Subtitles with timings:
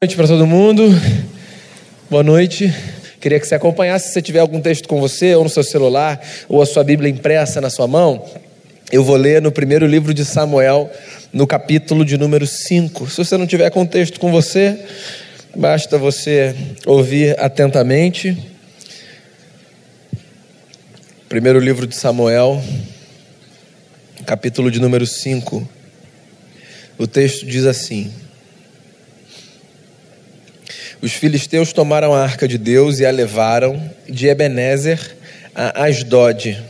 [0.00, 0.84] noite para todo mundo.
[2.08, 2.72] Boa noite.
[3.20, 6.24] Queria que você acompanhasse, se você tiver algum texto com você, ou no seu celular,
[6.48, 8.24] ou a sua Bíblia impressa na sua mão,
[8.92, 10.88] eu vou ler no primeiro livro de Samuel,
[11.32, 13.10] no capítulo de número 5.
[13.10, 14.78] Se você não tiver com texto com você,
[15.56, 16.54] basta você
[16.86, 18.38] ouvir atentamente.
[21.28, 22.62] Primeiro livro de Samuel,
[24.24, 25.68] capítulo de número 5.
[26.96, 28.12] O texto diz assim:
[31.00, 35.16] os filisteus tomaram a arca de Deus e a levaram de Ebenezer
[35.54, 36.60] a Asdod.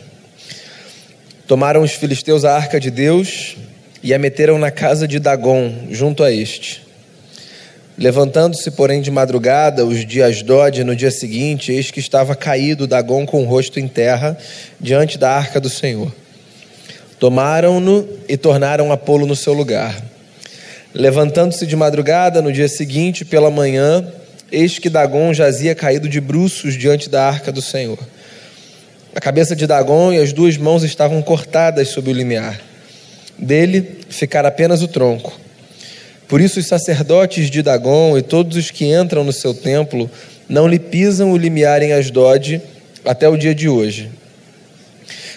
[1.47, 3.57] Tomaram os filisteus a arca de Deus
[4.03, 6.83] e a meteram na casa de Dagon, junto a este.
[7.97, 13.27] Levantando-se, porém, de madrugada, os de Asdod, no dia seguinte, eis que estava caído Dagon
[13.27, 14.39] com o rosto em terra,
[14.79, 16.13] diante da arca do Senhor.
[17.19, 20.01] Tomaram-no e tornaram a pô-lo no seu lugar.
[20.95, 24.07] Levantando-se de madrugada, no dia seguinte, pela manhã,
[24.51, 27.99] eis que Dagon jazia caído de bruços diante da arca do Senhor.
[29.15, 32.61] A cabeça de Dagon e as duas mãos estavam cortadas sob o limiar.
[33.39, 35.39] Dele ficara apenas o tronco.
[36.27, 40.11] Por isso, os sacerdotes de Dagon e todos os que entram no seu templo
[40.49, 42.61] não lhe pisam o limiar em Asdod
[43.05, 44.11] até o dia de hoje.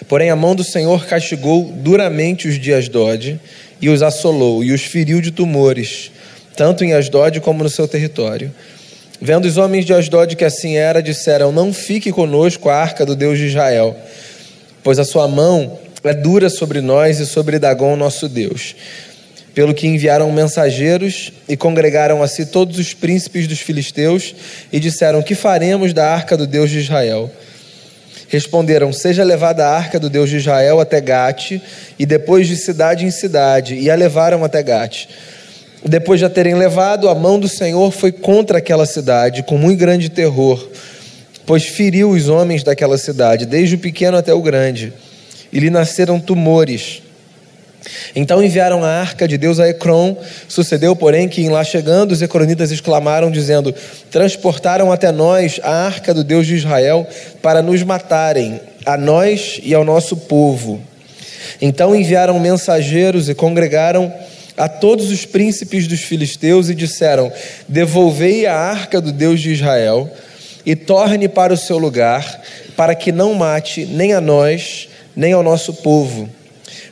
[0.08, 3.40] Porém, a mão do Senhor castigou duramente os de Asdod
[3.80, 6.10] e os assolou e os feriu de tumores,
[6.56, 8.52] tanto em Asdod como no seu território.
[9.24, 13.14] Vendo os homens de Asdod que assim era, disseram: Não fique conosco a arca do
[13.14, 13.96] Deus de Israel,
[14.82, 18.74] pois a sua mão é dura sobre nós e sobre Dagon, nosso Deus.
[19.54, 24.34] Pelo que enviaram mensageiros e congregaram a si todos os príncipes dos filisteus
[24.72, 27.30] e disseram: Que faremos da arca do Deus de Israel?
[28.26, 31.60] Responderam: Seja levada a arca do Deus de Israel até Gate,
[31.96, 35.06] e depois de cidade em cidade, e a levaram até Gate.
[35.84, 39.80] Depois de a terem levado, a mão do Senhor foi contra aquela cidade com muito
[39.80, 40.68] grande terror,
[41.44, 44.92] pois feriu os homens daquela cidade, desde o pequeno até o grande,
[45.52, 47.02] e lhe nasceram tumores.
[48.14, 50.16] Então enviaram a arca de Deus a Ecrom.
[50.46, 53.74] Sucedeu, porém, que em lá chegando os ecronitas exclamaram, dizendo:
[54.08, 57.04] Transportaram até nós a arca do Deus de Israel
[57.42, 60.80] para nos matarem, a nós e ao nosso povo.
[61.60, 64.12] Então enviaram mensageiros e congregaram
[64.56, 67.32] a todos os príncipes dos filisteus e disseram:
[67.68, 70.10] Devolvei a arca do Deus de Israel
[70.64, 72.42] e torne para o seu lugar,
[72.76, 76.28] para que não mate nem a nós, nem ao nosso povo.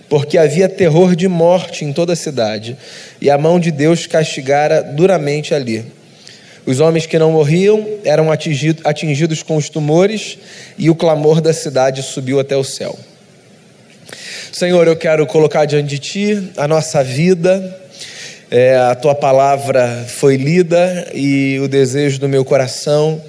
[0.08, 2.76] Porque havia terror de morte em toda a cidade,
[3.20, 5.84] e a mão de Deus castigara duramente ali.
[6.66, 10.36] Os homens que não morriam eram atingidos com os tumores,
[10.76, 12.98] e o clamor da cidade subiu até o céu.
[14.52, 17.78] Senhor, eu quero colocar diante de Ti a nossa vida.
[18.50, 23.22] É, a Tua palavra foi lida e o desejo do meu coração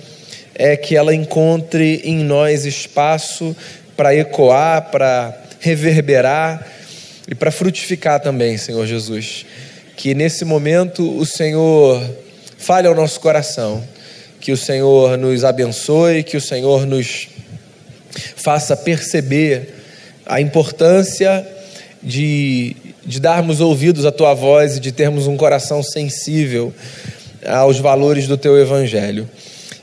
[0.55, 3.55] é que ela encontre em nós espaço
[3.95, 6.65] para ecoar, para reverberar
[7.29, 9.45] e para frutificar também, Senhor Jesus.
[9.95, 12.03] Que nesse momento o Senhor
[12.57, 13.83] fale ao nosso coração,
[14.39, 17.27] que o Senhor nos abençoe, que o Senhor nos
[18.35, 19.80] faça perceber
[20.31, 21.45] a importância
[22.01, 22.73] de,
[23.05, 26.73] de darmos ouvidos à tua voz e de termos um coração sensível
[27.45, 29.29] aos valores do teu evangelho.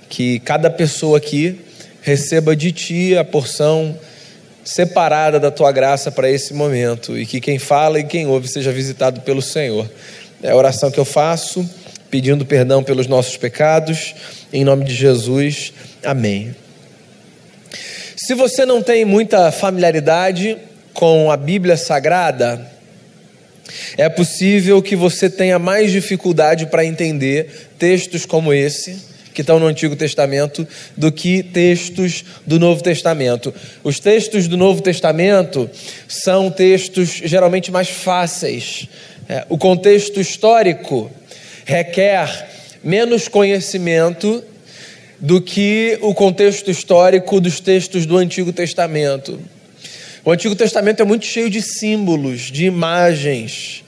[0.08, 1.60] Que cada pessoa aqui
[2.00, 3.94] receba de ti a porção
[4.64, 8.72] separada da tua graça para esse momento e que quem fala e quem ouve seja
[8.72, 9.86] visitado pelo Senhor.
[10.42, 11.68] É a oração que eu faço,
[12.10, 14.14] pedindo perdão pelos nossos pecados,
[14.50, 15.74] em nome de Jesus.
[16.02, 16.54] Amém.
[18.28, 20.58] Se você não tem muita familiaridade
[20.92, 22.60] com a Bíblia Sagrada,
[23.96, 28.98] é possível que você tenha mais dificuldade para entender textos como esse,
[29.32, 33.54] que estão no Antigo Testamento, do que textos do Novo Testamento.
[33.82, 35.70] Os textos do Novo Testamento
[36.06, 38.88] são textos geralmente mais fáceis.
[39.26, 41.10] É, o contexto histórico
[41.64, 42.46] requer
[42.84, 44.44] menos conhecimento
[45.20, 49.38] do que o contexto histórico dos textos do Antigo Testamento.
[50.24, 53.82] O Antigo Testamento é muito cheio de símbolos, de imagens,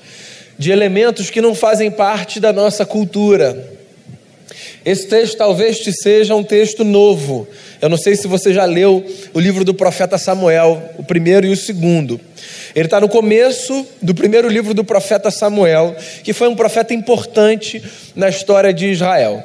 [0.58, 3.78] de elementos que não fazem parte da nossa cultura.
[4.84, 7.46] Esse texto talvez te seja um texto novo.
[7.80, 11.50] Eu não sei se você já leu o livro do profeta Samuel, o primeiro e
[11.50, 12.20] o segundo.
[12.74, 15.94] Ele está no começo do primeiro livro do profeta Samuel,
[16.24, 17.82] que foi um profeta importante
[18.14, 19.44] na história de Israel.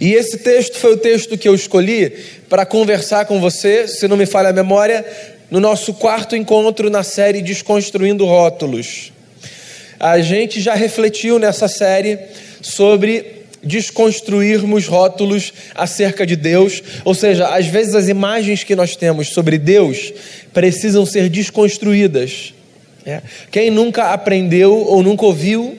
[0.00, 2.10] E esse texto foi o texto que eu escolhi
[2.48, 5.04] para conversar com você, se não me falha a memória,
[5.50, 9.12] no nosso quarto encontro na série Desconstruindo Rótulos.
[9.98, 12.18] A gente já refletiu nessa série
[12.60, 19.28] sobre desconstruirmos rótulos acerca de Deus, ou seja, às vezes as imagens que nós temos
[19.28, 20.12] sobre Deus
[20.52, 22.54] precisam ser desconstruídas.
[23.04, 23.22] É.
[23.50, 25.78] Quem nunca aprendeu ou nunca ouviu,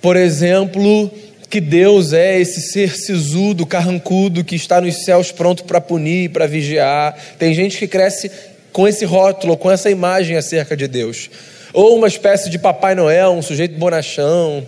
[0.00, 1.10] por exemplo,
[1.54, 6.48] que Deus é esse ser sisudo, carrancudo, que está nos céus pronto para punir, para
[6.48, 7.16] vigiar.
[7.38, 8.28] Tem gente que cresce
[8.72, 11.30] com esse rótulo, com essa imagem acerca de Deus.
[11.72, 14.66] Ou uma espécie de Papai Noel, um sujeito bonachão.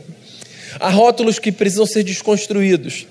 [0.78, 3.08] Há rótulos que precisam ser desconstruídos.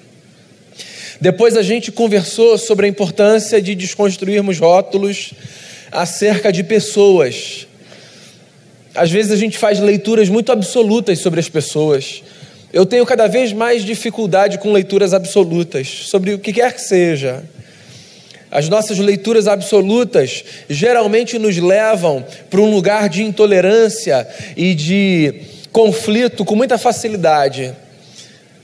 [1.19, 5.33] Depois a gente conversou sobre a importância de desconstruirmos rótulos
[5.91, 7.67] acerca de pessoas.
[8.95, 12.23] Às vezes a gente faz leituras muito absolutas sobre as pessoas.
[12.75, 17.41] Eu tenho cada vez mais dificuldade com leituras absolutas, sobre o que quer que seja.
[18.51, 24.27] As nossas leituras absolutas geralmente nos levam para um lugar de intolerância
[24.57, 25.35] e de
[25.71, 27.73] conflito com muita facilidade.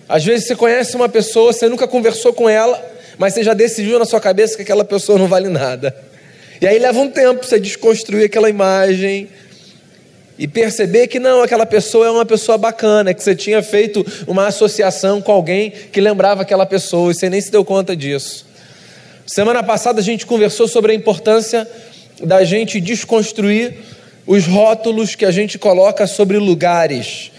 [0.10, 2.84] Às vezes você conhece uma pessoa, você nunca conversou com ela,
[3.18, 5.96] mas você já decidiu na sua cabeça que aquela pessoa não vale nada.
[6.60, 9.30] E aí leva um tempo você desconstruir aquela imagem
[10.42, 14.48] e perceber que não, aquela pessoa é uma pessoa bacana, que você tinha feito uma
[14.48, 18.48] associação com alguém que lembrava aquela pessoa e você nem se deu conta disso.
[19.24, 21.70] Semana passada a gente conversou sobre a importância
[22.24, 23.76] da gente desconstruir
[24.26, 27.32] os rótulos que a gente coloca sobre lugares.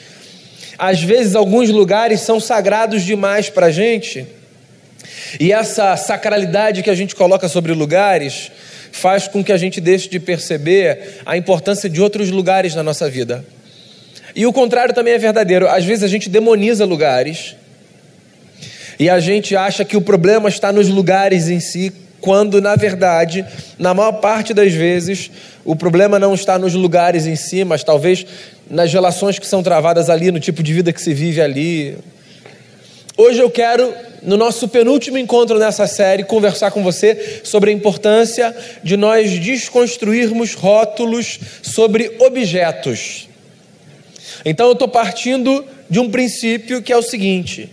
[0.78, 4.25] Às vezes, alguns lugares são sagrados demais para a gente,
[5.40, 8.52] e essa sacralidade que a gente coloca sobre lugares
[8.93, 13.11] faz com que a gente deixe de perceber a importância de outros lugares na nossa
[13.11, 13.44] vida.
[14.37, 15.69] E o contrário também é verdadeiro.
[15.69, 17.56] Às vezes a gente demoniza lugares
[18.99, 23.44] e a gente acha que o problema está nos lugares em si, quando na verdade,
[23.79, 25.31] na maior parte das vezes,
[25.65, 28.25] o problema não está nos lugares em si, mas talvez
[28.71, 31.99] nas relações que são travadas ali, no tipo de vida que se vive ali.
[33.17, 38.56] Hoje eu quero, no nosso penúltimo encontro nessa série, conversar com você sobre a importância
[38.82, 43.29] de nós desconstruirmos rótulos sobre objetos.
[44.44, 47.69] Então eu estou partindo de um princípio que é o seguinte: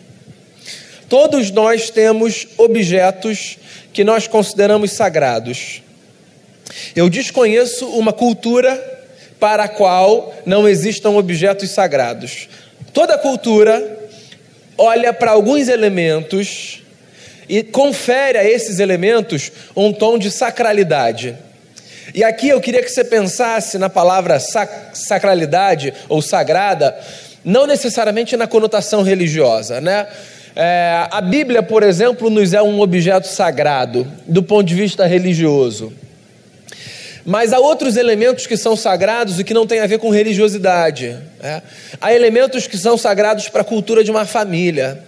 [1.08, 3.58] todos nós temos objetos
[3.94, 5.82] que nós consideramos sagrados.
[6.94, 8.76] Eu desconheço uma cultura
[9.40, 12.50] para a qual não existam objetos sagrados.
[12.94, 13.99] Toda cultura
[14.80, 16.82] olha para alguns elementos
[17.50, 21.36] e confere a esses elementos um tom de sacralidade.
[22.16, 26.98] E aqui eu queria que você pensasse na palavra sac sacralidade ou sagrada,
[27.44, 30.08] não necessariamente na conotação religiosa, né?
[30.56, 35.94] É, a Bíblia, por exemplo, nos é um objeto sagrado do ponto de vista religioso.
[37.26, 41.18] Mas há outros elementos que são sagrados e que não têm a ver com religiosidade.
[41.42, 41.62] É?
[42.00, 45.04] Há elementos que são sagrados para a cultura de uma família.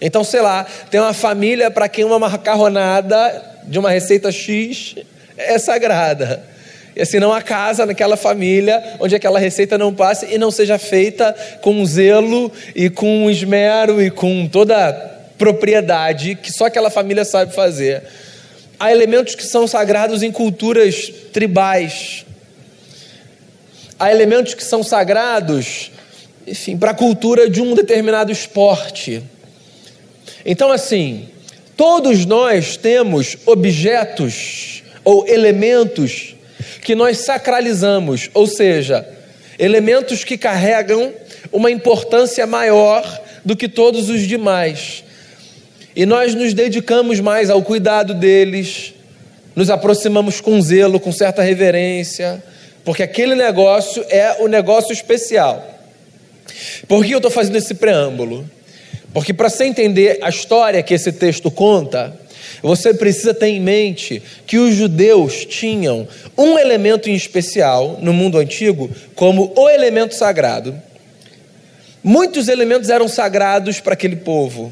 [0.00, 4.96] Então, sei lá, tem uma família para quem uma macarronada de uma receita X
[5.36, 6.42] é sagrada.
[6.94, 10.78] E assim, não há casa naquela família onde aquela receita não passe e não seja
[10.78, 14.92] feita com zelo e com esmero e com toda
[15.36, 18.02] propriedade que só aquela família sabe fazer
[18.78, 22.24] há elementos que são sagrados em culturas tribais.
[23.98, 25.90] Há elementos que são sagrados,
[26.46, 29.22] enfim, para a cultura de um determinado esporte.
[30.44, 31.28] Então, assim,
[31.76, 36.34] todos nós temos objetos ou elementos
[36.82, 39.08] que nós sacralizamos, ou seja,
[39.58, 41.12] elementos que carregam
[41.50, 45.05] uma importância maior do que todos os demais.
[45.96, 48.92] E nós nos dedicamos mais ao cuidado deles,
[49.54, 52.42] nos aproximamos com zelo, com certa reverência,
[52.84, 55.66] porque aquele negócio é o negócio especial.
[56.86, 58.44] Por que eu estou fazendo esse preâmbulo?
[59.14, 62.14] Porque para você entender a história que esse texto conta,
[62.62, 68.36] você precisa ter em mente que os judeus tinham um elemento em especial no mundo
[68.36, 70.74] antigo como o elemento sagrado.
[72.04, 74.70] Muitos elementos eram sagrados para aquele povo.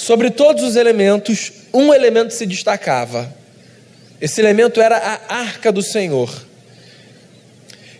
[0.00, 3.30] Sobre todos os elementos, um elemento se destacava.
[4.18, 6.34] Esse elemento era a arca do Senhor,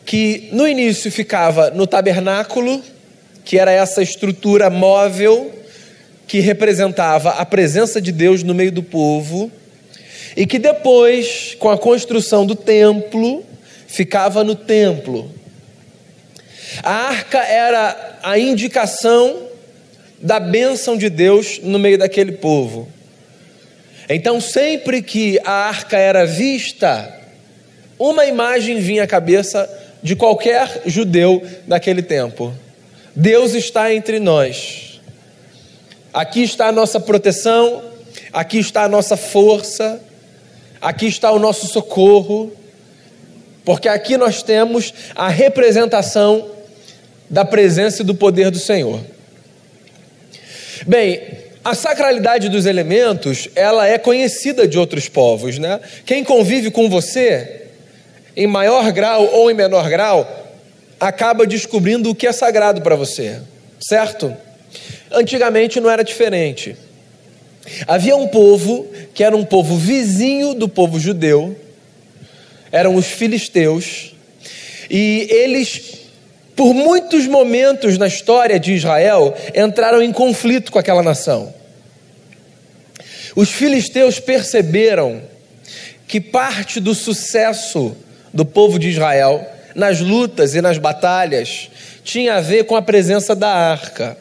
[0.06, 2.82] que no início ficava no tabernáculo,
[3.44, 5.52] que era essa estrutura móvel
[6.26, 9.52] que representava a presença de Deus no meio do povo,
[10.34, 13.44] e que depois, com a construção do templo,
[13.86, 15.30] ficava no templo.
[16.82, 19.49] A arca era a indicação
[20.20, 22.88] da bênção de Deus no meio daquele povo.
[24.08, 27.16] Então, sempre que a arca era vista,
[27.98, 29.68] uma imagem vinha à cabeça
[30.02, 32.52] de qualquer judeu daquele tempo:
[33.14, 35.00] Deus está entre nós.
[36.12, 37.84] aqui está a nossa proteção,
[38.32, 40.00] aqui está a nossa força,
[40.80, 42.52] aqui está o nosso socorro,
[43.64, 46.50] porque aqui nós temos a representação
[47.28, 49.00] da presença e do poder do Senhor.
[50.86, 51.20] Bem,
[51.62, 55.80] a sacralidade dos elementos, ela é conhecida de outros povos, né?
[56.06, 57.66] Quem convive com você,
[58.34, 60.48] em maior grau ou em menor grau,
[60.98, 63.40] acaba descobrindo o que é sagrado para você,
[63.80, 64.34] certo?
[65.10, 66.76] Antigamente não era diferente.
[67.86, 71.56] Havia um povo que era um povo vizinho do povo judeu,
[72.72, 74.14] eram os filisteus,
[74.88, 75.99] e eles,
[76.60, 81.54] por muitos momentos na história de Israel, entraram em conflito com aquela nação.
[83.34, 85.22] Os filisteus perceberam
[86.06, 87.96] que parte do sucesso
[88.30, 89.42] do povo de Israel
[89.74, 91.70] nas lutas e nas batalhas
[92.04, 94.18] tinha a ver com a presença da arca.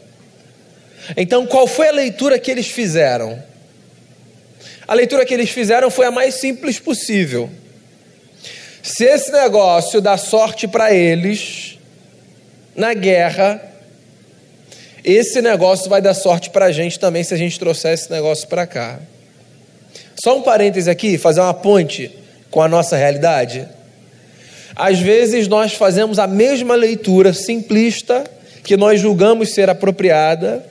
[1.18, 3.38] Então, qual foi a leitura que eles fizeram?
[4.88, 7.50] A leitura que eles fizeram foi a mais simples possível.
[8.82, 11.69] Se esse negócio dá sorte para eles
[12.76, 13.62] na guerra,
[15.04, 18.48] esse negócio vai dar sorte para a gente também se a gente trouxer esse negócio
[18.48, 19.00] para cá.
[20.24, 22.12] Só um parêntese aqui, fazer uma ponte
[22.52, 23.68] com a nossa realidade.
[24.76, 28.24] Às vezes nós fazemos a mesma leitura simplista
[28.64, 30.66] que nós julgamos ser apropriada,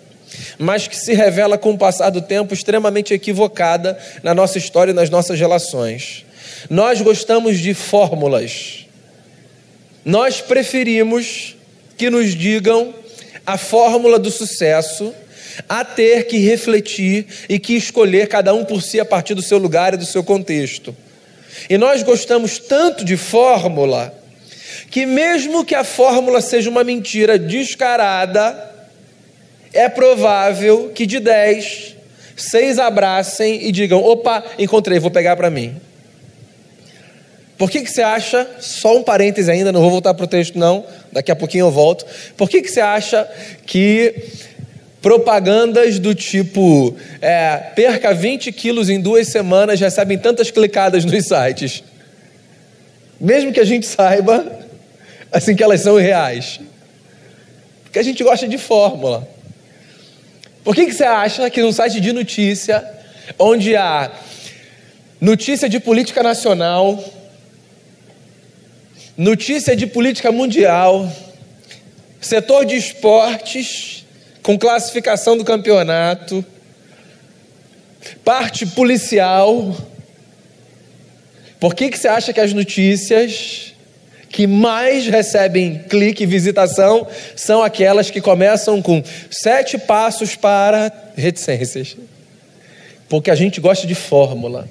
[0.58, 4.94] mas que se revela com o passar do tempo extremamente equivocada na nossa história e
[4.94, 6.24] nas nossas relações.
[6.68, 8.86] Nós gostamos de fórmulas.
[10.04, 11.56] Nós preferimos
[11.98, 12.94] que nos digam
[13.44, 15.12] a fórmula do sucesso
[15.68, 19.58] a ter que refletir e que escolher cada um por si a partir do seu
[19.58, 20.96] lugar e do seu contexto.
[21.68, 24.14] E nós gostamos tanto de fórmula
[24.90, 28.68] que, mesmo que a fórmula seja uma mentira descarada,
[29.72, 31.96] é provável que de 10,
[32.36, 35.88] seis abracem e digam: opa, encontrei, vou pegar para mim.
[37.58, 40.56] Por que, que você acha, só um parêntese ainda, não vou voltar para o texto
[40.56, 42.06] não, daqui a pouquinho eu volto.
[42.36, 43.28] Por que, que você acha
[43.66, 44.14] que
[45.02, 51.82] propagandas do tipo é, perca 20 quilos em duas semanas recebem tantas clicadas nos sites?
[53.20, 54.46] Mesmo que a gente saiba,
[55.32, 56.60] assim que elas são irreais.
[57.82, 59.28] Porque a gente gosta de fórmula.
[60.62, 62.88] Por que, que você acha que num site de notícia,
[63.36, 64.12] onde há
[65.20, 67.02] notícia de política nacional,
[69.18, 71.12] notícia de política mundial,
[72.20, 74.06] setor de esportes,
[74.44, 76.44] com classificação do campeonato,
[78.25, 79.76] parte policial.
[81.58, 83.75] Por que, que você acha que as notícias
[84.30, 91.96] que mais recebem clique e visitação são aquelas que começam com sete passos para reticências?
[93.08, 94.68] Porque a gente gosta de fórmula.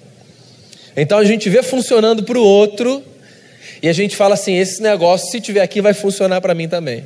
[0.96, 3.04] Então a gente vê funcionando para o outro
[3.82, 7.06] e a gente fala assim: esse negócio, se tiver aqui, vai funcionar para mim também.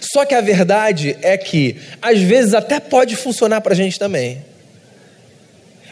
[0.00, 4.44] Só que a verdade é que, às vezes, até pode funcionar para a gente também.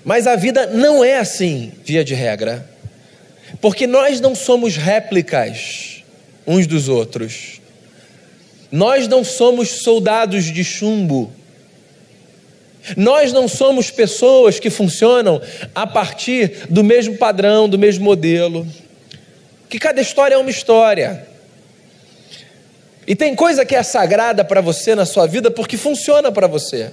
[0.04, 2.68] Mas a vida não é assim, via de regra.
[3.60, 6.02] Porque nós não somos réplicas
[6.46, 7.60] uns dos outros.
[8.70, 11.32] Nós não somos soldados de chumbo.
[12.96, 15.40] Nós não somos pessoas que funcionam
[15.74, 18.66] a partir do mesmo padrão, do mesmo modelo
[19.75, 21.26] que cada história é uma história.
[23.09, 26.93] E tem coisa que é sagrada para você na sua vida porque funciona para você.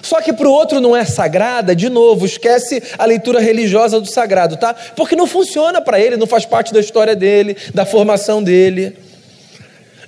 [0.00, 4.06] Só que para o outro não é sagrada, de novo, esquece a leitura religiosa do
[4.06, 4.72] sagrado, tá?
[4.96, 8.96] Porque não funciona para ele, não faz parte da história dele, da formação dele.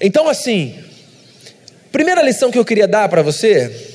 [0.00, 0.83] Então, assim,
[1.93, 3.86] primeira lição que eu queria dar para você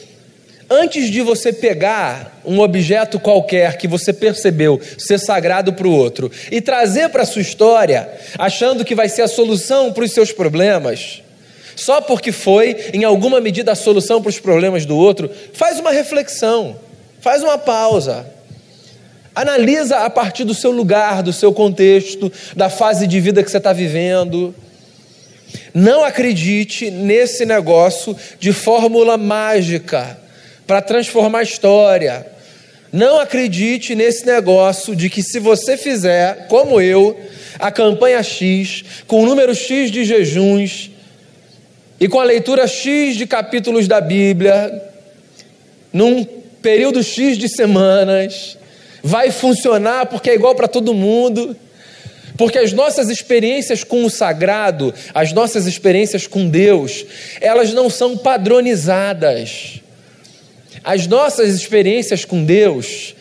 [0.74, 6.32] Antes de você pegar um objeto qualquer que você percebeu ser sagrado para o outro
[6.50, 8.10] e trazer para a sua história,
[8.40, 11.22] achando que vai ser a solução para os seus problemas,
[11.76, 15.92] só porque foi, em alguma medida, a solução para os problemas do outro, faz uma
[15.92, 16.78] reflexão,
[17.20, 18.26] faz uma pausa.
[19.36, 23.58] Analisa a partir do seu lugar, do seu contexto, da fase de vida que você
[23.58, 24.56] está vivendo.
[25.74, 30.21] Não acredite nesse negócio de fórmula mágica
[30.72, 32.26] para transformar a história.
[32.94, 37.20] Não acredite nesse negócio de que se você fizer, como eu,
[37.60, 40.90] a campanha X, com o número X de jejuns
[42.00, 44.82] e com a leitura X de capítulos da Bíblia,
[45.92, 46.24] num
[46.62, 48.58] período X de semanas,
[49.04, 51.54] vai funcionar porque é igual para todo mundo.
[52.38, 57.06] Porque as nossas experiências com o sagrado, as nossas experiências com Deus,
[57.42, 59.82] elas não são padronizadas.
[60.84, 63.16] As nossas experiências com Deus,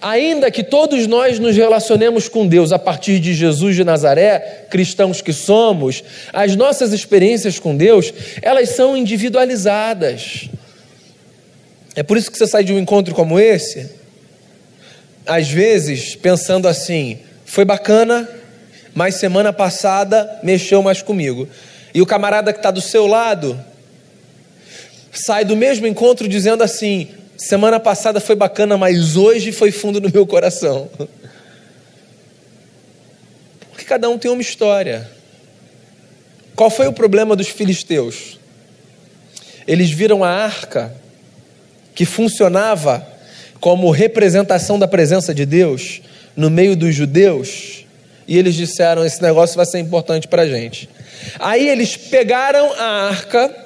[0.00, 5.22] ainda que todos nós nos relacionemos com Deus a partir de Jesus de Nazaré, cristãos
[5.22, 10.50] que somos, as nossas experiências com Deus, elas são individualizadas.
[11.94, 13.90] É por isso que você sai de um encontro como esse,
[15.24, 18.28] às vezes pensando assim: foi bacana,
[18.94, 21.48] mas semana passada mexeu mais comigo.
[21.94, 23.58] E o camarada que está do seu lado
[25.18, 30.10] sai do mesmo encontro dizendo assim: semana passada foi bacana, mas hoje foi fundo no
[30.10, 30.88] meu coração.
[33.70, 35.10] Porque cada um tem uma história.
[36.54, 38.38] Qual foi o problema dos filisteus?
[39.66, 40.94] Eles viram a arca
[41.94, 43.06] que funcionava
[43.60, 46.00] como representação da presença de Deus
[46.36, 47.84] no meio dos judeus
[48.26, 50.88] e eles disseram: esse negócio vai ser importante para a gente.
[51.38, 53.65] Aí eles pegaram a arca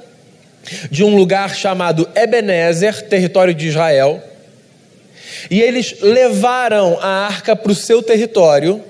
[0.90, 4.22] de um lugar chamado Ebenezer, território de Israel,
[5.50, 8.82] e eles levaram a arca para o seu território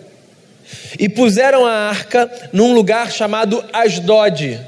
[0.98, 4.60] e puseram a arca num lugar chamado Asdod.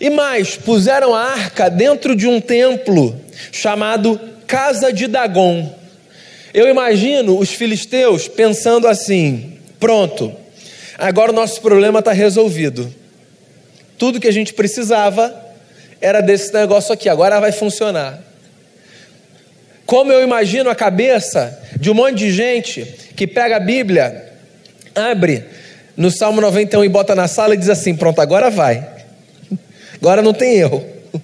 [0.00, 3.18] E mais, puseram a arca dentro de um templo
[3.50, 5.72] chamado Casa de Dagon.
[6.52, 10.32] Eu imagino os filisteus pensando assim: pronto,
[10.98, 13.01] agora o nosso problema está resolvido.
[14.02, 15.32] Tudo que a gente precisava
[16.00, 18.20] era desse negócio aqui, agora vai funcionar.
[19.86, 22.82] Como eu imagino a cabeça de um monte de gente
[23.14, 24.32] que pega a Bíblia,
[24.92, 25.44] abre
[25.96, 28.84] no Salmo 91 e bota na sala e diz assim: pronto, agora vai.
[30.00, 30.84] Agora não tem erro.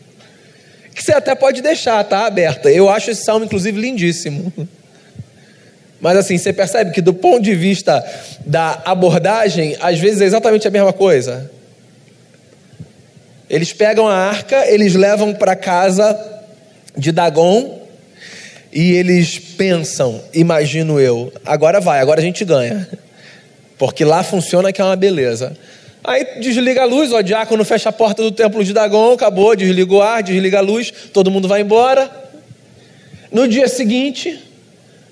[0.95, 2.71] Que você até pode deixar, tá aberta.
[2.71, 4.53] Eu acho esse salmo, inclusive, lindíssimo.
[6.01, 8.09] Mas assim, você percebe que do ponto de vista
[8.47, 11.58] da abordagem, às vezes é exatamente a mesma coisa.
[13.49, 16.19] Eles pegam a arca, eles levam para casa
[16.97, 17.81] de Dagon
[18.73, 22.87] e eles pensam, imagino eu, agora vai, agora a gente ganha.
[23.79, 25.57] Porque lá funciona que é uma beleza.
[26.05, 29.95] Aí desliga a luz, o diácono fecha a porta do templo de Dagon, acabou, desliga
[29.95, 32.11] o ar, desliga a luz, todo mundo vai embora.
[33.31, 34.43] No dia seguinte,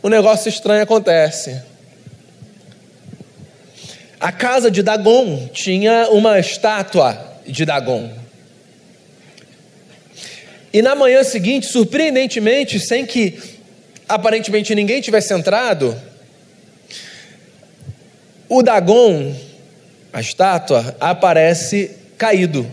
[0.03, 1.61] um negócio estranho acontece.
[4.19, 8.26] A casa de Dagon tinha uma estátua de Dagon.
[10.77, 13.39] E na manhã seguinte, surpreendentemente, sem que
[14.07, 15.99] aparentemente ninguém tivesse entrado,
[18.47, 19.35] o Dagon,
[20.13, 22.71] a estátua, aparece caído,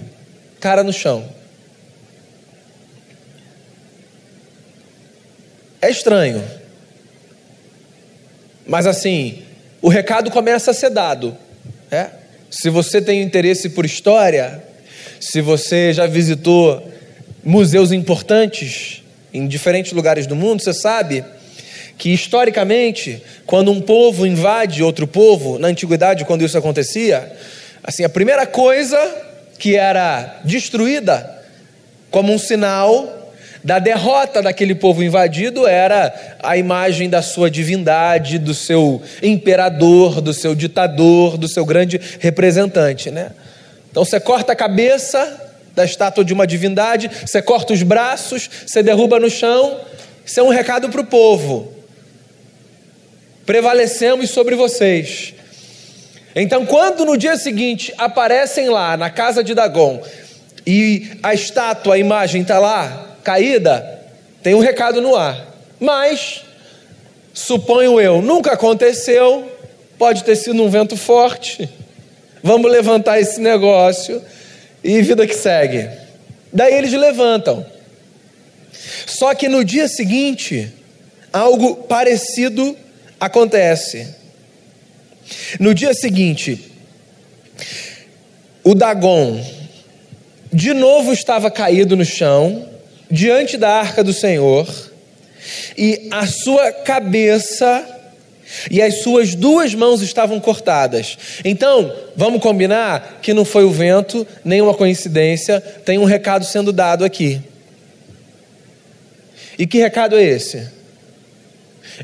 [0.59, 1.33] cara no chão.
[5.81, 6.43] É estranho.
[8.67, 9.43] Mas assim,
[9.81, 11.37] o recado começa a ser dado.
[11.89, 12.09] É?
[12.51, 14.61] Se você tem interesse por história,
[15.21, 16.91] se você já visitou
[17.43, 19.03] museus importantes
[19.33, 21.23] em diferentes lugares do mundo, você sabe
[21.97, 27.31] que historicamente, quando um povo invade outro povo, na antiguidade, quando isso acontecia,
[27.83, 28.97] assim, a primeira coisa
[29.57, 31.41] que era destruída
[32.09, 33.31] como um sinal
[33.63, 40.33] da derrota daquele povo invadido era a imagem da sua divindade, do seu imperador, do
[40.33, 43.31] seu ditador, do seu grande representante, né?
[43.89, 45.42] Então você corta a cabeça
[45.75, 49.79] da estátua de uma divindade, você corta os braços, você derruba no chão.
[50.25, 51.73] Isso é um recado para o povo.
[53.45, 55.33] Prevalecemos sobre vocês.
[56.35, 60.01] Então, quando no dia seguinte aparecem lá na casa de Dagon
[60.65, 64.01] e a estátua, a imagem está lá, caída,
[64.41, 65.53] tem um recado no ar.
[65.79, 66.43] Mas,
[67.33, 69.51] suponho eu, nunca aconteceu,
[69.97, 71.69] pode ter sido um vento forte.
[72.41, 74.21] Vamos levantar esse negócio
[74.83, 75.89] e vida que segue.
[76.51, 77.65] Daí eles levantam.
[79.05, 80.71] Só que no dia seguinte,
[81.31, 82.75] algo parecido
[83.19, 84.07] acontece.
[85.59, 86.71] No dia seguinte,
[88.63, 89.43] o Dagon
[90.51, 92.69] de novo estava caído no chão
[93.09, 94.67] diante da arca do Senhor,
[95.77, 97.92] e a sua cabeça
[98.69, 101.17] e as suas duas mãos estavam cortadas.
[101.43, 106.71] Então, vamos combinar que não foi o vento, nem uma coincidência, tem um recado sendo
[106.71, 107.41] dado aqui.
[109.57, 110.67] E que recado é esse?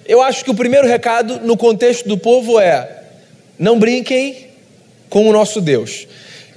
[0.05, 3.03] Eu acho que o primeiro recado no contexto do povo é:
[3.57, 4.49] não brinquem
[5.09, 6.07] com o nosso Deus.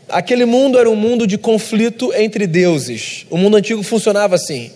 [0.08, 3.24] Aquele mundo era um mundo de conflito entre deuses.
[3.30, 4.70] O mundo antigo funcionava assim.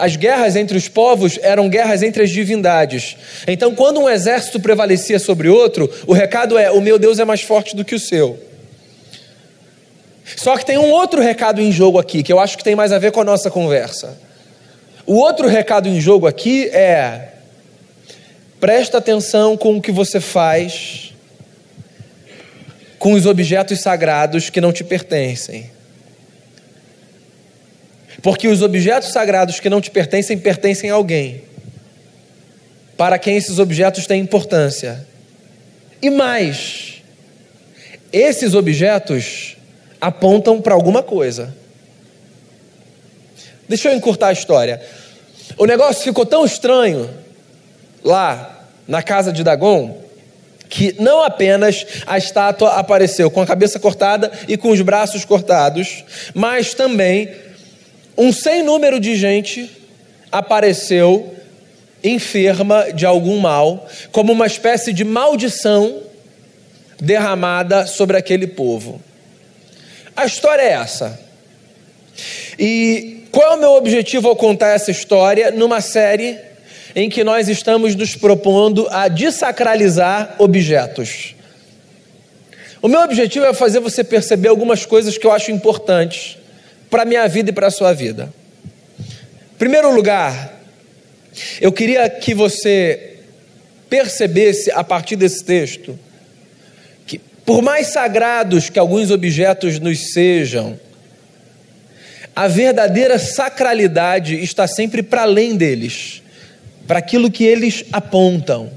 [0.00, 3.16] As guerras entre os povos eram guerras entre as divindades.
[3.46, 7.42] Então, quando um exército prevalecia sobre outro, o recado é: o meu Deus é mais
[7.42, 8.38] forte do que o seu.
[10.36, 12.92] Só que tem um outro recado em jogo aqui, que eu acho que tem mais
[12.92, 14.18] a ver com a nossa conversa.
[15.06, 17.28] O outro recado em jogo aqui é:
[18.58, 21.10] presta atenção com o que você faz
[23.00, 25.70] com os objetos sagrados que não te pertencem.
[28.22, 31.42] Porque os objetos sagrados que não te pertencem pertencem a alguém,
[32.96, 35.06] para quem esses objetos têm importância.
[36.02, 37.02] E mais,
[38.12, 39.56] esses objetos
[40.00, 41.54] apontam para alguma coisa.
[43.68, 44.82] Deixa eu encurtar a história.
[45.56, 47.08] O negócio ficou tão estranho
[48.02, 50.00] lá na casa de Dagon
[50.68, 56.04] que não apenas a estátua apareceu com a cabeça cortada e com os braços cortados,
[56.32, 57.28] mas também
[58.20, 59.70] um sem número de gente
[60.30, 61.34] apareceu
[62.04, 66.02] enferma de algum mal, como uma espécie de maldição
[67.00, 69.00] derramada sobre aquele povo.
[70.14, 71.18] A história é essa.
[72.58, 76.38] E qual é o meu objetivo ao contar essa história numa série
[76.94, 81.34] em que nós estamos nos propondo a desacralizar objetos?
[82.82, 86.36] O meu objetivo é fazer você perceber algumas coisas que eu acho importantes
[86.90, 88.32] para a minha vida e para a sua vida.
[89.58, 90.60] Primeiro lugar,
[91.60, 93.18] eu queria que você
[93.88, 95.98] percebesse a partir desse texto
[97.50, 100.78] por mais sagrados que alguns objetos nos sejam,
[102.34, 106.22] a verdadeira sacralidade está sempre para além deles,
[106.86, 108.70] para aquilo que eles apontam.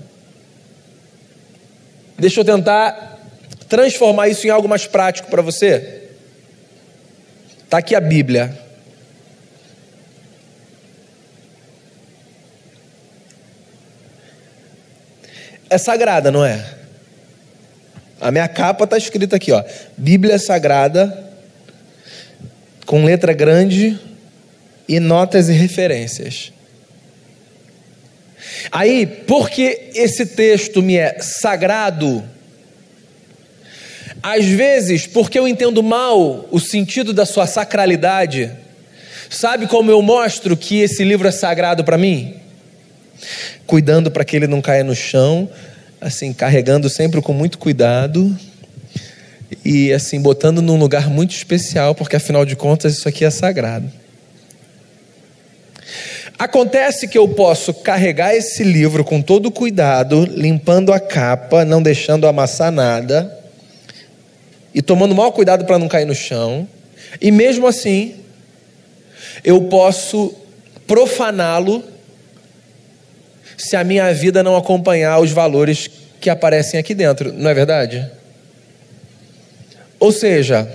[2.17, 3.19] Deixa eu tentar
[3.69, 6.02] transformar isso em algo mais prático para você.
[7.73, 8.55] Está aqui a Bíblia.
[15.67, 16.63] É sagrada, não é?
[18.21, 19.63] A minha capa está escrita aqui, ó,
[19.97, 21.33] Bíblia Sagrada,
[22.86, 23.99] com letra grande
[24.88, 26.53] e notas e referências.
[28.71, 32.23] Aí, porque esse texto me é sagrado,
[34.23, 38.49] às vezes, porque eu entendo mal o sentido da sua sacralidade,
[39.29, 42.36] sabe como eu mostro que esse livro é sagrado para mim?
[43.67, 45.49] Cuidando para que ele não caia no chão,
[45.99, 48.33] assim, carregando sempre com muito cuidado
[49.63, 53.91] e assim, botando num lugar muito especial, porque afinal de contas isso aqui é sagrado.
[56.39, 62.25] Acontece que eu posso carregar esse livro com todo cuidado, limpando a capa, não deixando
[62.25, 63.42] amassar nada,
[64.73, 66.67] e tomando maior cuidado para não cair no chão,
[67.21, 68.15] e mesmo assim,
[69.43, 70.33] eu posso
[70.88, 71.83] profaná-lo
[73.57, 78.09] se a minha vida não acompanhar os valores que aparecem aqui dentro, não é verdade?
[79.99, 80.67] Ou seja,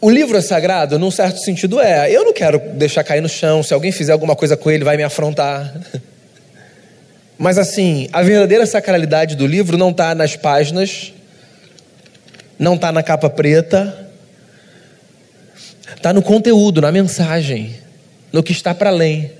[0.00, 2.10] o livro é sagrado, num certo sentido, é.
[2.10, 4.96] Eu não quero deixar cair no chão, se alguém fizer alguma coisa com ele, vai
[4.98, 5.74] me afrontar.
[7.38, 11.12] Mas assim, a verdadeira sacralidade do livro não está nas páginas,
[12.58, 14.08] não está na capa preta,
[15.96, 17.74] está no conteúdo, na mensagem,
[18.32, 19.30] no que está para além.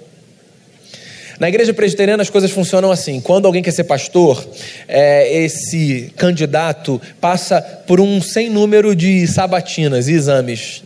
[1.38, 4.46] Na igreja presbiteriana as coisas funcionam assim: quando alguém quer ser pastor,
[4.86, 10.83] é, esse candidato passa por um sem número de sabatinas e exames.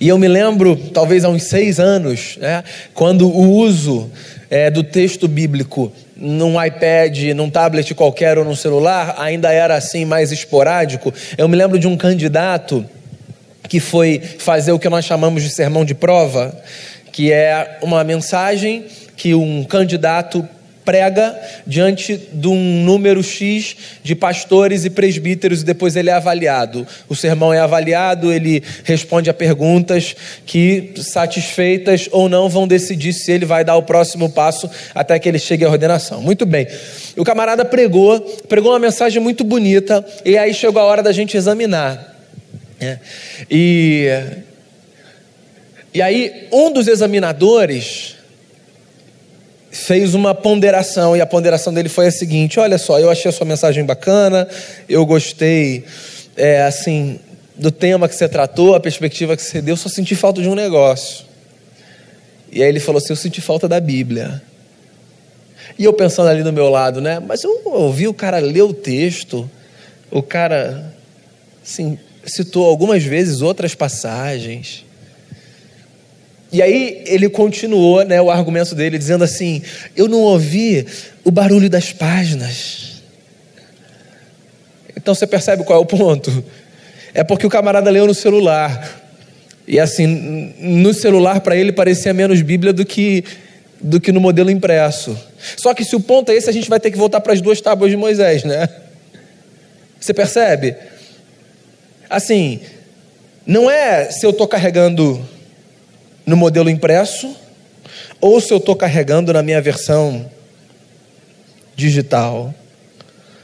[0.00, 4.10] E eu me lembro, talvez há uns seis anos, né, quando o uso
[4.50, 10.04] é, do texto bíblico num iPad, num tablet qualquer ou num celular ainda era assim
[10.04, 11.12] mais esporádico.
[11.36, 12.84] Eu me lembro de um candidato
[13.68, 16.56] que foi fazer o que nós chamamos de sermão de prova,
[17.10, 18.84] que é uma mensagem
[19.16, 20.46] que um candidato
[20.84, 21.34] prega
[21.66, 26.86] diante de um número X de pastores e presbíteros e depois ele é avaliado.
[27.08, 33.32] O sermão é avaliado, ele responde a perguntas que, satisfeitas ou não, vão decidir se
[33.32, 36.20] ele vai dar o próximo passo até que ele chegue à ordenação.
[36.20, 36.66] Muito bem.
[37.16, 41.36] O camarada pregou, pregou uma mensagem muito bonita e aí chegou a hora da gente
[41.36, 42.14] examinar.
[42.80, 42.98] É.
[43.50, 44.08] E,
[45.94, 48.16] e aí, um dos examinadores
[49.74, 53.32] fez uma ponderação e a ponderação dele foi a seguinte: olha só, eu achei a
[53.32, 54.48] sua mensagem bacana,
[54.88, 55.84] eu gostei,
[56.36, 57.18] é, assim,
[57.56, 60.54] do tema que você tratou, a perspectiva que você deu, só senti falta de um
[60.54, 61.24] negócio.
[62.50, 64.42] E aí ele falou assim: eu senti falta da Bíblia.
[65.78, 67.18] E eu pensando ali do meu lado, né?
[67.18, 69.50] Mas eu ouvi o cara ler o texto,
[70.10, 70.94] o cara,
[71.64, 74.83] assim, citou algumas vezes outras passagens.
[76.54, 79.60] E aí ele continuou né, o argumento dele, dizendo assim:
[79.96, 80.86] Eu não ouvi
[81.24, 83.02] o barulho das páginas.
[84.96, 86.44] Então você percebe qual é o ponto?
[87.12, 89.02] É porque o camarada leu no celular.
[89.66, 93.24] E assim, no celular para ele parecia menos Bíblia do que,
[93.80, 95.18] do que no modelo impresso.
[95.56, 97.40] Só que se o ponto é esse, a gente vai ter que voltar para as
[97.40, 98.68] duas tábuas de Moisés, né?
[99.98, 100.76] Você percebe?
[102.08, 102.60] Assim,
[103.44, 105.33] não é se eu estou carregando
[106.26, 107.34] no modelo impresso
[108.20, 110.30] ou se eu estou carregando na minha versão
[111.76, 112.54] digital.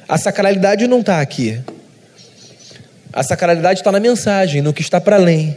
[0.09, 1.61] A sacralidade não está aqui.
[3.13, 5.57] A sacralidade está na mensagem, no que está para além.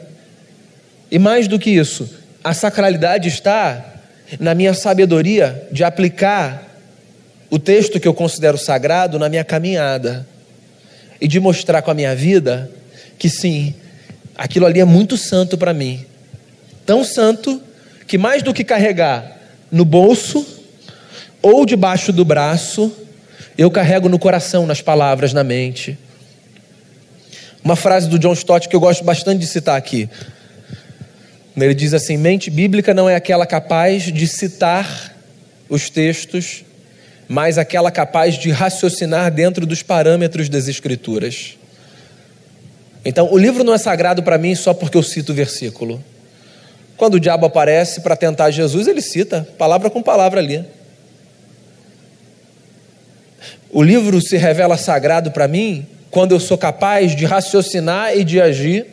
[1.09, 2.09] E mais do que isso,
[2.43, 3.93] a sacralidade está
[4.39, 6.63] na minha sabedoria de aplicar
[7.49, 10.27] o texto que eu considero sagrado na minha caminhada
[11.21, 12.69] e de mostrar com a minha vida
[13.17, 13.75] que sim,
[14.35, 16.03] aquilo ali é muito santo para mim
[16.85, 17.61] Tão santo
[18.07, 19.37] que mais do que carregar
[19.71, 20.45] no bolso
[21.41, 22.91] ou debaixo do braço,
[23.57, 25.97] eu carrego no coração, nas palavras, na mente.
[27.63, 30.09] Uma frase do John Stott que eu gosto bastante de citar aqui.
[31.55, 35.15] Ele diz assim: mente bíblica não é aquela capaz de citar
[35.69, 36.63] os textos,
[37.27, 41.57] mas aquela capaz de raciocinar dentro dos parâmetros das Escrituras.
[43.05, 46.03] Então, o livro não é sagrado para mim só porque eu cito o versículo.
[46.97, 50.63] Quando o diabo aparece para tentar Jesus, ele cita, palavra com palavra ali.
[53.71, 58.39] O livro se revela sagrado para mim quando eu sou capaz de raciocinar e de
[58.39, 58.85] agir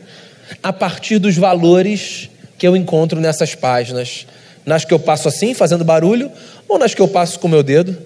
[0.63, 4.27] a partir dos valores que eu encontro nessas páginas.
[4.65, 6.31] Nas que eu passo assim, fazendo barulho,
[6.67, 7.97] ou nas que eu passo com meu dedo.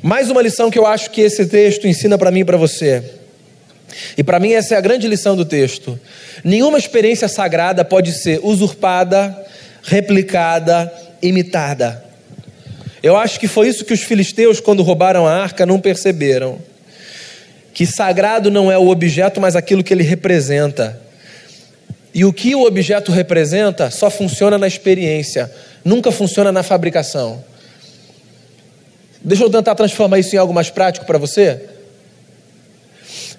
[0.00, 3.21] Mais uma lição que eu acho que esse texto ensina para mim e para você.
[4.16, 5.98] E para mim essa é a grande lição do texto.
[6.44, 9.36] Nenhuma experiência sagrada pode ser usurpada,
[9.82, 12.04] replicada, imitada.
[13.02, 16.58] Eu acho que foi isso que os filisteus, quando roubaram a arca, não perceberam.
[17.74, 21.00] Que sagrado não é o objeto, mas aquilo que ele representa.
[22.14, 25.50] E o que o objeto representa só funciona na experiência,
[25.84, 27.42] nunca funciona na fabricação.
[29.24, 31.60] Deixa eu tentar transformar isso em algo mais prático para você.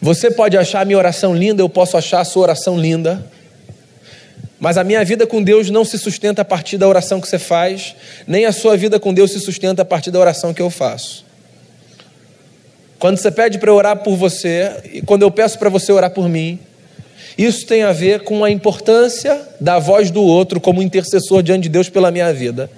[0.04, 3.26] Você pode achar minha oração linda, eu posso achar a sua oração linda.
[4.60, 7.40] Mas a minha vida com Deus não se sustenta a partir da oração que você
[7.40, 7.96] faz,
[8.28, 11.24] nem a sua vida com Deus se sustenta a partir da oração que eu faço.
[13.00, 16.28] Quando você pede para orar por você, e quando eu peço para você orar por
[16.28, 16.60] mim,
[17.38, 21.70] isso tem a ver com a importância da voz do outro como intercessor diante de
[21.70, 22.70] Deus pela minha vida.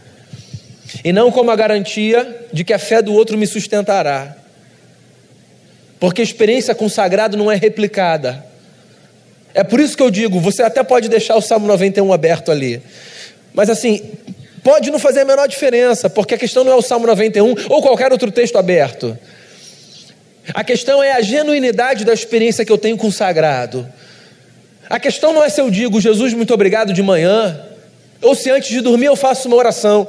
[1.03, 4.44] E não como a garantia de que a fé do outro me sustentará.
[6.05, 8.45] Porque a experiência com o sagrado não é replicada.
[9.55, 12.79] É por isso que eu digo, você até pode deixar o Salmo 91 aberto ali.
[13.55, 14.11] Mas assim,
[14.63, 17.81] pode não fazer a menor diferença, porque a questão não é o Salmo 91 ou
[17.81, 19.17] qualquer outro texto aberto.
[20.53, 23.91] A questão é a genuinidade da experiência que eu tenho com o sagrado.
[24.87, 27.65] A questão não é se eu digo, Jesus, muito obrigado de manhã,
[28.21, 30.07] ou se antes de dormir eu faço uma oração.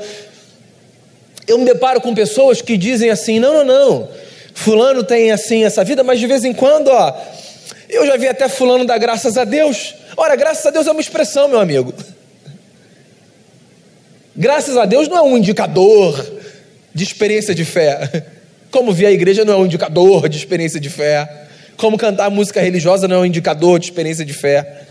[1.49, 4.26] Eu me deparo com pessoas que dizem assim: não, não, não,
[4.57, 7.15] fulano tem assim essa vida, mas de vez em quando, ó,
[7.89, 9.95] eu já vi até fulano dar graças a Deus.
[10.17, 11.95] Ora, graças a Deus é uma expressão, meu amigo.
[14.35, 16.41] Graças a Deus não é um indicador
[16.93, 18.25] de experiência de fé.
[18.71, 21.29] Como vir a igreja não é um indicador de experiência de fé.
[21.77, 24.85] Como cantar música religiosa não é um indicador de experiência de fé.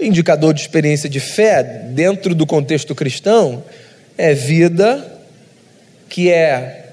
[0.00, 3.62] indicador de experiência de fé, dentro do contexto cristão,
[4.16, 5.20] é vida
[6.08, 6.83] que é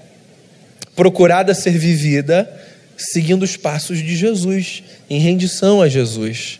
[0.96, 2.50] procurada ser vivida
[2.98, 6.60] seguindo os passos de Jesus, em rendição a Jesus.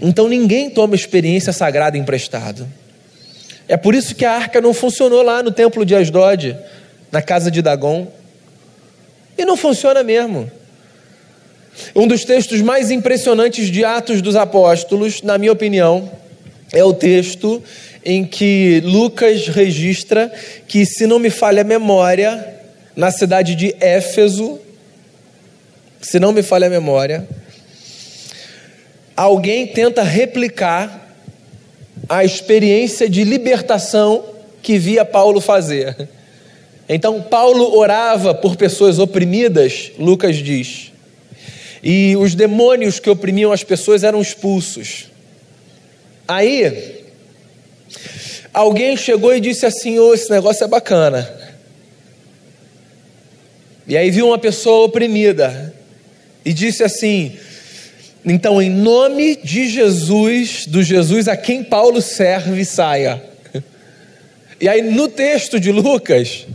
[0.00, 2.66] Então ninguém toma experiência sagrada emprestado.
[3.68, 6.56] É por isso que a arca não funcionou lá no templo de Asdod,
[7.12, 8.08] na casa de Dagon.
[9.38, 10.50] E não funciona mesmo.
[11.94, 16.10] Um dos textos mais impressionantes de Atos dos Apóstolos, na minha opinião,
[16.72, 17.62] é o texto
[18.04, 20.32] em que Lucas registra
[20.66, 22.60] que, se não me falha a memória,
[22.96, 24.58] na cidade de Éfeso,
[26.00, 27.28] se não me falha a memória,
[29.14, 31.14] alguém tenta replicar
[32.08, 34.24] a experiência de libertação
[34.62, 36.08] que via Paulo fazer.
[36.88, 40.90] Então, Paulo orava por pessoas oprimidas, Lucas diz,
[41.82, 45.06] e os demônios que oprimiam as pessoas eram expulsos.
[46.26, 46.99] Aí,
[48.52, 51.28] Alguém chegou e disse assim: oh, esse negócio é bacana.
[53.86, 55.74] E aí viu uma pessoa oprimida
[56.44, 57.36] e disse assim:
[58.24, 63.22] Então, em nome de Jesus, do Jesus a quem Paulo serve, saia.
[64.60, 66.46] E aí, no texto de Lucas,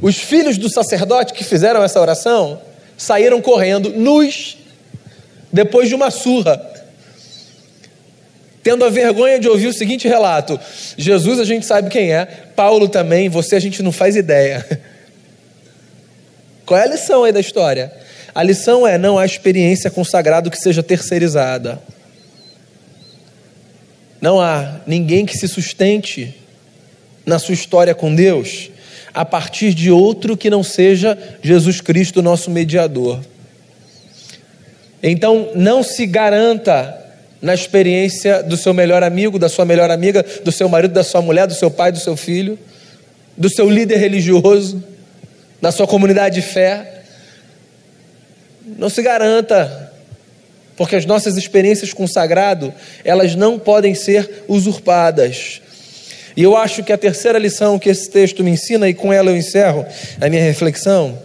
[0.00, 2.60] os filhos do sacerdote que fizeram essa oração
[2.96, 4.56] saíram correndo, nus,
[5.52, 6.56] depois de uma surra,
[8.62, 10.58] tendo a vergonha de ouvir o seguinte relato:
[10.96, 14.66] Jesus a gente sabe quem é, Paulo também, você a gente não faz ideia.
[16.66, 17.92] Qual é a lição aí da história?
[18.34, 21.80] A lição é: não há experiência com o sagrado que seja terceirizada.
[24.20, 26.36] Não há ninguém que se sustente
[27.24, 28.70] na sua história com Deus
[29.12, 33.20] a partir de outro que não seja Jesus Cristo, nosso mediador.
[35.02, 36.99] Então, não se garanta
[37.40, 41.22] na experiência do seu melhor amigo, da sua melhor amiga, do seu marido, da sua
[41.22, 42.58] mulher, do seu pai, do seu filho,
[43.36, 44.82] do seu líder religioso,
[45.60, 47.02] da sua comunidade de fé.
[48.76, 49.92] Não se garanta,
[50.76, 52.72] porque as nossas experiências com o sagrado,
[53.04, 55.62] elas não podem ser usurpadas.
[56.36, 59.30] E eu acho que a terceira lição que esse texto me ensina, e com ela
[59.30, 59.84] eu encerro
[60.20, 61.18] a minha reflexão,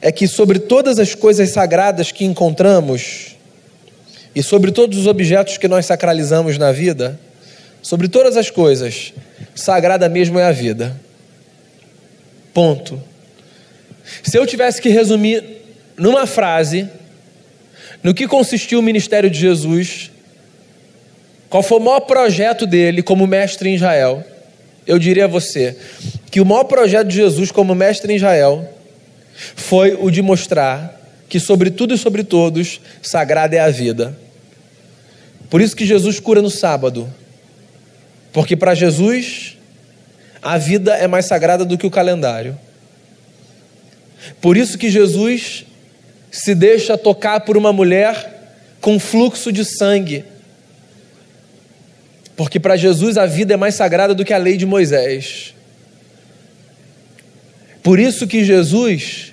[0.00, 3.37] é que sobre todas as coisas sagradas que encontramos,
[4.38, 7.18] e sobre todos os objetos que nós sacralizamos na vida,
[7.82, 9.12] sobre todas as coisas,
[9.52, 10.96] sagrada mesmo é a vida.
[12.54, 13.02] Ponto.
[14.22, 15.42] Se eu tivesse que resumir
[15.96, 16.88] numa frase,
[18.00, 20.12] no que consistiu o ministério de Jesus,
[21.50, 24.24] qual foi o maior projeto dele como mestre em Israel?
[24.86, 25.76] Eu diria a você
[26.30, 28.72] que o maior projeto de Jesus como mestre em Israel
[29.56, 30.96] foi o de mostrar
[31.28, 34.27] que sobre tudo e sobre todos, sagrada é a vida.
[35.50, 37.12] Por isso que Jesus cura no sábado.
[38.32, 39.56] Porque para Jesus,
[40.42, 42.58] a vida é mais sagrada do que o calendário.
[44.40, 45.64] Por isso que Jesus
[46.30, 50.24] se deixa tocar por uma mulher com fluxo de sangue.
[52.36, 55.54] Porque para Jesus a vida é mais sagrada do que a lei de Moisés.
[57.82, 59.32] Por isso que Jesus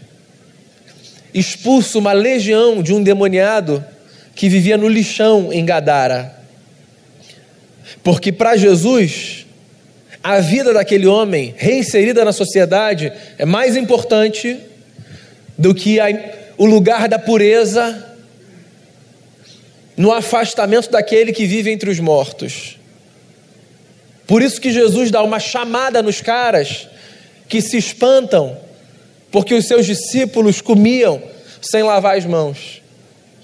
[1.34, 3.86] expulsa uma legião de um demoniado
[4.35, 6.35] que vivia no lixão em Gadara.
[8.03, 9.47] Porque para Jesus,
[10.21, 14.59] a vida daquele homem reinserida na sociedade é mais importante
[15.57, 16.07] do que a
[16.57, 18.15] o lugar da pureza
[19.97, 22.77] no afastamento daquele que vive entre os mortos.
[24.27, 26.87] Por isso que Jesus dá uma chamada nos caras
[27.47, 28.57] que se espantam
[29.31, 31.21] porque os seus discípulos comiam
[31.61, 32.81] sem lavar as mãos.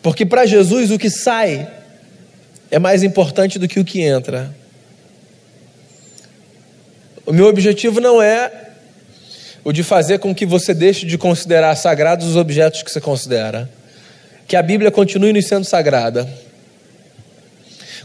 [0.02, 1.70] Porque para Jesus o que sai
[2.70, 4.56] é mais importante do que o que entra.
[7.26, 8.70] O meu objetivo não é
[9.64, 13.70] o de fazer com que você deixe de considerar sagrados os objetos que você considera.
[14.48, 16.28] Que a Bíblia continue nos sendo sagrada.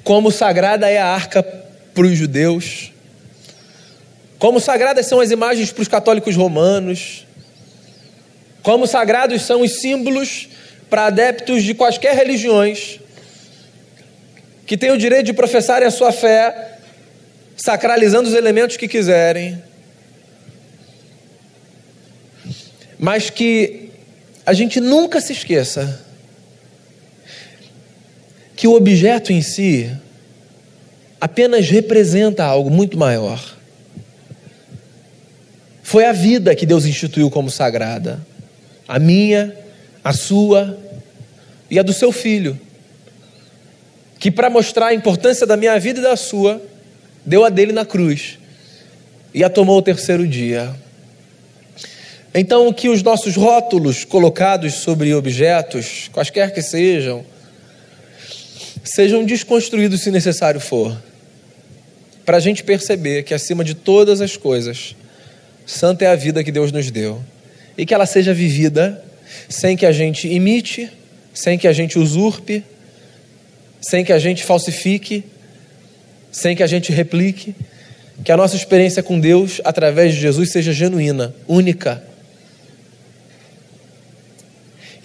[0.04, 2.92] Como sagrada é a arca para os judeus.
[4.38, 7.26] Como sagradas são as imagens para os católicos romanos.
[8.62, 10.48] Como sagrados são os símbolos
[10.88, 13.00] para adeptos de quaisquer religiões
[14.66, 16.78] que têm o direito de professarem a sua fé,
[17.56, 19.62] sacralizando os elementos que quiserem.
[22.98, 23.90] mas que
[24.44, 26.04] a gente nunca se esqueça
[28.54, 29.90] que o objeto em si
[31.20, 33.56] apenas representa algo muito maior.
[35.82, 38.20] Foi a vida que Deus instituiu como sagrada,
[38.88, 39.54] a minha,
[40.06, 40.78] a sua
[41.68, 42.56] e a do seu filho,
[44.20, 46.62] que para mostrar a importância da minha vida e da sua,
[47.24, 48.38] deu a dele na cruz
[49.34, 50.72] e a tomou o terceiro dia.
[52.32, 57.26] Então, que os nossos rótulos colocados sobre objetos, quaisquer que sejam,
[58.84, 60.96] sejam desconstruídos se necessário for,
[62.24, 64.94] para a gente perceber que acima de todas as coisas,
[65.66, 67.20] santa é a vida que Deus nos deu
[67.76, 69.02] e que ela seja vivida
[69.48, 70.90] sem que a gente imite,
[71.32, 72.64] sem que a gente usurpe,
[73.80, 75.24] sem que a gente falsifique,
[76.32, 77.54] sem que a gente replique,
[78.24, 82.02] que a nossa experiência com Deus através de Jesus seja genuína, única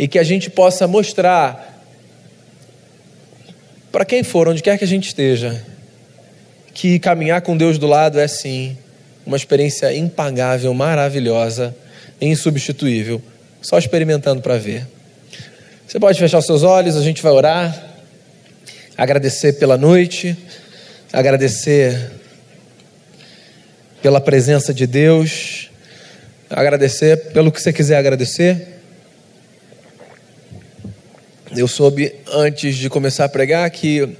[0.01, 1.85] e que a gente possa mostrar
[3.91, 5.63] para quem for, onde quer que a gente esteja,
[6.73, 8.75] que caminhar com Deus do lado é sim
[9.23, 11.75] uma experiência impagável, maravilhosa,
[12.19, 13.21] insubstituível.
[13.61, 14.87] Só experimentando para ver.
[15.87, 17.95] Você pode fechar seus olhos, a gente vai orar,
[18.97, 20.37] agradecer pela noite,
[21.11, 22.11] agradecer
[24.01, 25.69] pela presença de Deus,
[26.49, 28.79] agradecer pelo que você quiser agradecer.
[31.55, 34.17] Eu soube antes de começar a pregar que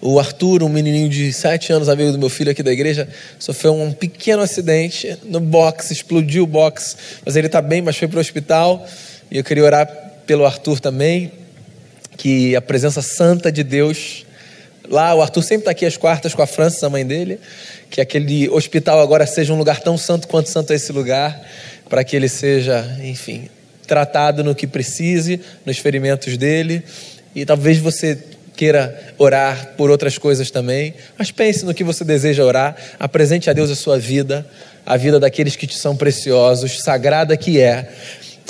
[0.00, 3.74] o Arthur, um menininho de 7 anos, amigo do meu filho aqui da igreja, sofreu
[3.74, 8.18] um pequeno acidente no box, explodiu o box, mas ele está bem, mas foi para
[8.18, 8.86] o hospital.
[9.30, 9.86] E eu queria orar
[10.26, 11.32] pelo Arthur também,
[12.16, 14.24] que a presença santa de Deus
[14.88, 17.38] lá, o Arthur sempre está aqui às quartas com a Francis, a mãe dele,
[17.88, 21.40] que aquele hospital agora seja um lugar tão santo quanto santo é esse lugar,
[21.88, 23.48] para que ele seja, enfim,
[23.86, 26.82] tratado no que precise, nos ferimentos dele.
[27.34, 28.18] E talvez você
[28.60, 33.54] queira orar por outras coisas também, mas pense no que você deseja orar, apresente a
[33.54, 34.46] Deus a sua vida,
[34.84, 37.90] a vida daqueles que te são preciosos, sagrada que é,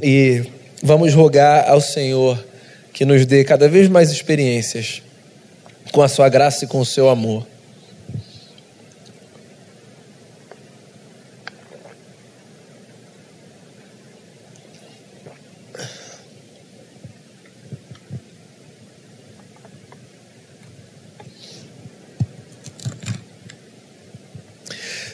[0.03, 0.43] e
[0.83, 2.45] vamos rogar ao Senhor
[2.93, 5.01] que nos dê cada vez mais experiências
[5.93, 7.47] com a sua graça e com o seu amor.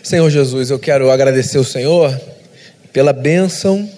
[0.06, 2.16] Senhor Jesus, eu quero agradecer ao Senhor
[2.92, 3.90] pela bênção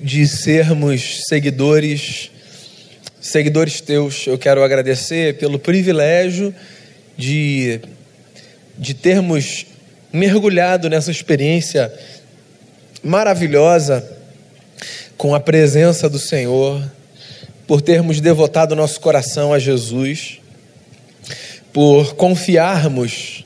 [0.00, 2.30] de sermos seguidores,
[3.20, 4.28] seguidores teus.
[4.28, 6.54] Eu quero agradecer pelo privilégio
[7.16, 7.80] de,
[8.78, 9.66] de termos
[10.12, 11.92] mergulhado nessa experiência
[13.02, 14.08] maravilhosa
[15.16, 16.88] com a presença do Senhor,
[17.66, 20.38] por termos devotado nosso coração a Jesus,
[21.72, 23.42] por confiarmos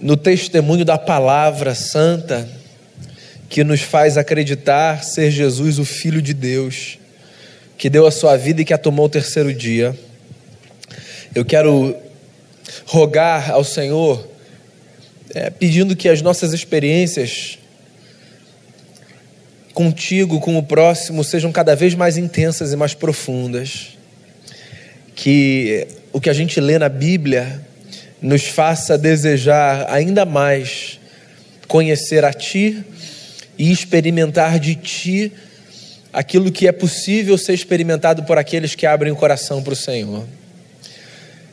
[0.00, 2.48] no testemunho da palavra santa
[3.48, 6.98] que nos faz acreditar ser Jesus o Filho de Deus,
[7.76, 9.98] que deu a sua vida e que a tomou o terceiro dia.
[11.34, 11.96] Eu quero
[12.84, 14.28] rogar ao Senhor,
[15.34, 17.58] é, pedindo que as nossas experiências
[19.72, 23.96] contigo, com o próximo, sejam cada vez mais intensas e mais profundas.
[25.14, 27.67] Que o que a gente lê na Bíblia
[28.20, 30.98] nos faça desejar ainda mais
[31.66, 32.84] conhecer a Ti
[33.56, 35.32] e experimentar de Ti
[36.12, 40.24] aquilo que é possível ser experimentado por aqueles que abrem o coração para o Senhor.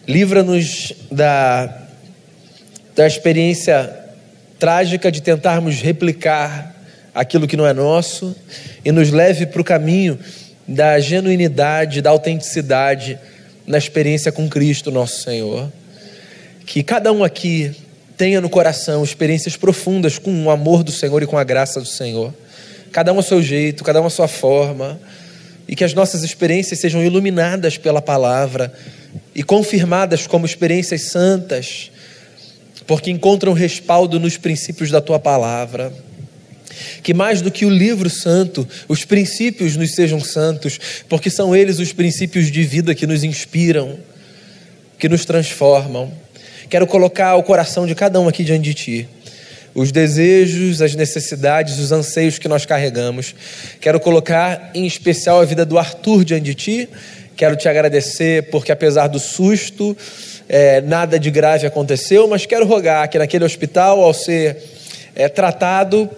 [0.08, 1.84] Livra-nos da,
[2.96, 4.04] da experiência
[4.58, 6.74] trágica de tentarmos replicar
[7.14, 8.36] aquilo que não é nosso
[8.84, 10.18] e nos leve para o caminho
[10.68, 13.20] da genuinidade, da autenticidade
[13.68, 15.72] na experiência com Cristo, nosso Senhor
[16.66, 17.72] que cada um aqui
[18.18, 21.88] tenha no coração experiências profundas com o amor do Senhor e com a graça do
[21.88, 22.34] Senhor.
[22.92, 25.00] Cada um a seu jeito, cada um a sua forma,
[25.68, 28.74] e que as nossas experiências sejam iluminadas pela palavra
[29.34, 31.92] e confirmadas como experiências santas,
[32.88, 35.92] porque encontram respaldo nos princípios da tua palavra.
[37.02, 41.80] Que mais do que o livro santo, os princípios nos sejam santos, porque são eles
[41.80, 43.98] os princípios de vida que nos inspiram,
[45.00, 46.25] que nos transformam.
[46.70, 49.10] Quero colocar o coração de cada um aqui diante de Ti.
[49.74, 53.36] Os desejos, as necessidades, os anseios que nós carregamos.
[53.80, 56.90] Quero colocar em especial a vida do Arthur diante de Ti.
[57.36, 59.96] Quero te agradecer porque, apesar do susto,
[60.48, 64.58] é, nada de grave aconteceu, mas quero rogar que naquele hospital, ao ser
[65.16, 66.10] é, tratado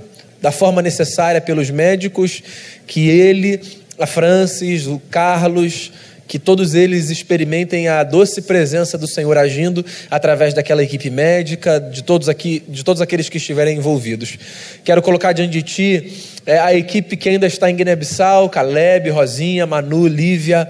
[0.41, 2.41] da forma necessária pelos médicos,
[2.86, 3.60] que ele,
[4.00, 5.91] a Francis, o Carlos,
[6.28, 12.03] que todos eles experimentem a doce presença do Senhor agindo através daquela equipe médica, de
[12.03, 14.38] todos aqui, de todos aqueles que estiverem envolvidos.
[14.84, 16.13] Quero colocar diante de ti
[16.45, 20.69] é, a equipe que ainda está em Guiné-Bissau, Caleb, Rosinha, Manu, Lívia,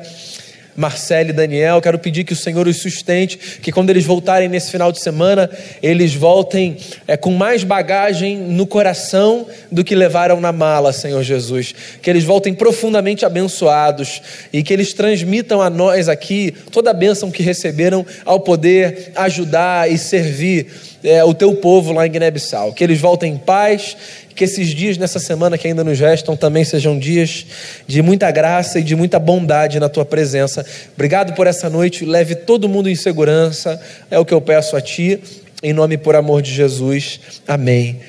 [0.77, 1.81] Marcelo e Daniel.
[1.81, 5.49] Quero pedir que o Senhor os sustente, que quando eles voltarem nesse final de semana,
[5.81, 11.73] eles voltem é, com mais bagagem no coração do que levaram na mala, Senhor Jesus.
[11.99, 14.21] Que eles voltem profundamente abençoados
[14.53, 19.91] e que eles transmitam a nós aqui toda a bênção que receberam ao poder ajudar
[19.91, 20.67] e servir
[21.07, 22.73] é, o teu povo lá em Guiné-Bissau.
[22.73, 23.95] Que eles voltem em paz
[24.35, 27.45] que esses dias nessa semana que ainda nos restam também sejam dias
[27.87, 30.63] de muita graça e de muita bondade na tua presença.
[30.93, 32.05] Obrigado por essa noite.
[32.05, 33.81] Leve todo mundo em segurança.
[34.11, 35.19] É o que eu peço a ti.
[35.63, 37.19] Em nome por amor de Jesus.
[37.47, 37.99] Amém.